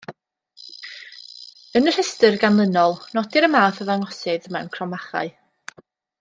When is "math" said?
3.57-3.83